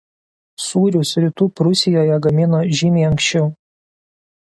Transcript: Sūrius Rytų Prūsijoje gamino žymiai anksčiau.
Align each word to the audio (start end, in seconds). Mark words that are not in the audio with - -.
Sūrius 0.67 1.11
Rytų 1.25 1.47
Prūsijoje 1.61 2.19
gamino 2.25 2.65
žymiai 2.83 3.11
anksčiau. 3.15 3.51